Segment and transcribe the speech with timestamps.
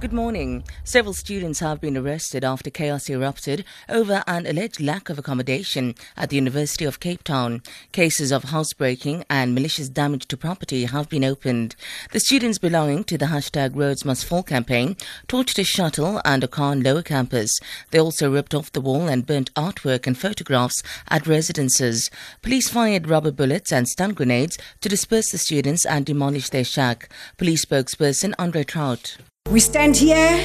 [0.00, 0.62] Good morning.
[0.84, 6.30] Several students have been arrested after chaos erupted over an alleged lack of accommodation at
[6.30, 7.62] the University of Cape Town.
[7.90, 11.74] Cases of housebreaking and malicious damage to property have been opened.
[12.12, 14.96] The students belonging to the hashtag Rhodes Must Fall campaign
[15.26, 17.58] torched a shuttle and a car on lower campus.
[17.90, 22.08] They also ripped off the wall and burnt artwork and photographs at residences.
[22.40, 27.08] Police fired rubber bullets and stun grenades to disperse the students and demolish their shack.
[27.36, 29.16] Police spokesperson Andre Traut.
[29.50, 30.36] We stand here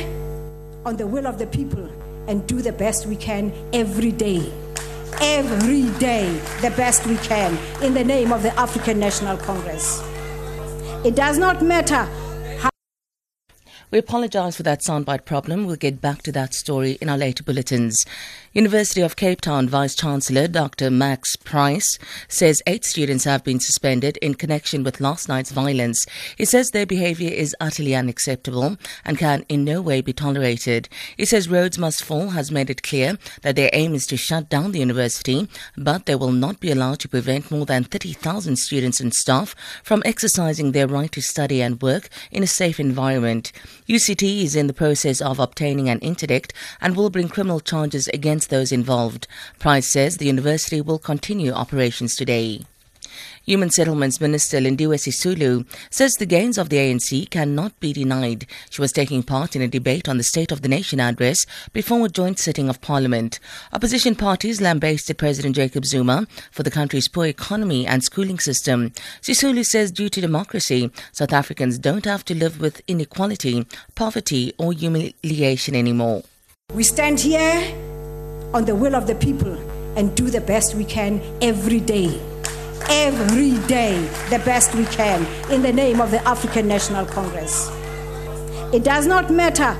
[0.85, 1.89] on the will of the people
[2.29, 4.49] and do the best we can every day.
[5.19, 6.31] Every day,
[6.61, 10.01] the best we can in the name of the African National Congress.
[11.03, 12.07] It does not matter
[13.93, 15.67] we apologise for that soundbite problem.
[15.67, 18.03] We'll get back to that story in our later bulletins.
[18.51, 20.89] University of Cape Town Vice Chancellor Dr.
[20.89, 26.03] Max Price says eight students have been suspended in connection with last night's violence.
[26.35, 30.89] He says their behaviour is utterly unacceptable and can in no way be tolerated.
[31.15, 34.49] He says Rhodes Must Fall has made it clear that their aim is to shut
[34.49, 35.47] down the university,
[35.77, 40.01] but they will not be allowed to prevent more than 30,000 students and staff from
[40.03, 43.51] exercising their right to study and work in a safe environment.
[43.87, 48.49] UCT is in the process of obtaining an interdict and will bring criminal charges against
[48.49, 49.27] those involved.
[49.59, 52.61] Price says the university will continue operations today.
[53.45, 58.45] Human Settlements Minister Lindiwe Sisulu says the gains of the ANC cannot be denied.
[58.69, 62.05] She was taking part in a debate on the State of the Nation address before
[62.05, 63.39] a joint sitting of Parliament.
[63.73, 68.91] Opposition parties lambasted President Jacob Zuma for the country's poor economy and schooling system.
[69.21, 74.71] Sisulu says due to democracy, South Africans don't have to live with inequality, poverty or
[74.71, 76.23] humiliation anymore.
[76.73, 77.61] We stand here
[78.53, 79.53] on the will of the people
[79.97, 82.19] and do the best we can every day
[82.89, 83.99] every day
[84.29, 87.69] the best we can in the name of the African National Congress.
[88.73, 89.77] It does not matter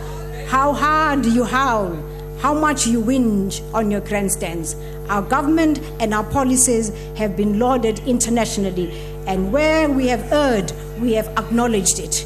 [0.48, 1.96] how hard you howl,
[2.40, 4.76] how much you whinge on your grandstands.
[5.10, 8.92] Our government and our policies have been lauded internationally,
[9.28, 12.26] and where we have erred, we have acknowledged it.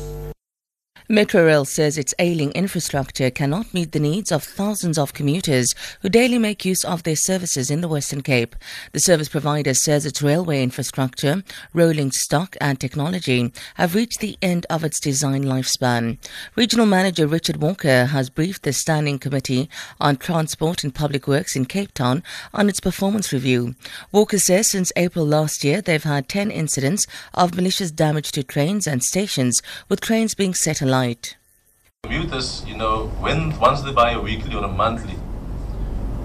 [1.09, 6.37] Metrorail says its ailing infrastructure cannot meet the needs of thousands of commuters who daily
[6.37, 8.57] make use of their services in the Western Cape.
[8.91, 14.65] The service provider says its railway infrastructure, rolling stock and technology have reached the end
[14.69, 16.17] of its design lifespan.
[16.57, 19.69] Regional Manager Richard Walker has briefed the Standing Committee
[20.01, 22.21] on Transport and Public Works in Cape Town
[22.53, 23.75] on its performance review.
[24.11, 28.85] Walker says since April last year they've had 10 incidents of malicious damage to trains
[28.85, 31.37] and stations, with trains being set alight night?
[32.03, 35.17] Commuters, you know, when once they buy a weekly or a monthly,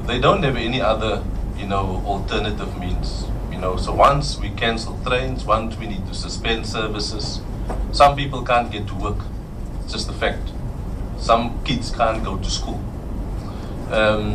[0.08, 1.14] they don't have any other,
[1.60, 3.08] you know, alternative means.
[3.52, 7.40] You know, so once we cancel trains, once we need to suspend services,
[7.92, 9.20] some people can't get to work.
[9.82, 10.46] It's just a fact.
[11.18, 12.80] Some kids can't go to school.
[14.00, 14.26] Um,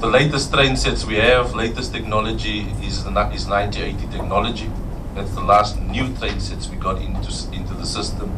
[0.00, 2.58] the latest train sets we have, latest technology
[2.88, 4.70] is the is 9080 technology.
[5.14, 8.28] That's the last new train sets we got into into the system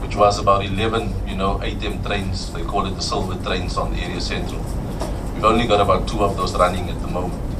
[0.00, 2.52] which was about 11, you know, ATM trains.
[2.52, 4.60] They call it the silver trains on the area central.
[5.34, 7.53] We've only got about two of those running at the moment.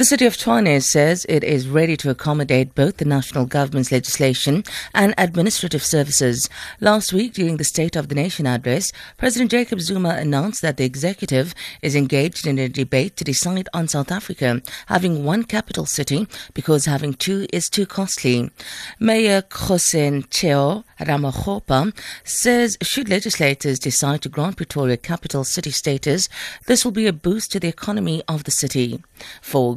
[0.00, 4.64] The City of Tshwane says it is ready to accommodate both the national government's legislation
[4.94, 6.48] and administrative services.
[6.80, 10.86] Last week, during the State of the Nation address, President Jacob Zuma announced that the
[10.86, 16.26] executive is engaged in a debate to decide on South Africa having one capital city
[16.54, 18.50] because having two is too costly.
[18.98, 21.94] Mayor Khosen Cheo Ramakgopa
[22.24, 26.30] says should legislators decide to grant Pretoria capital city status,
[26.66, 29.02] this will be a boost to the economy of the city.
[29.42, 29.76] For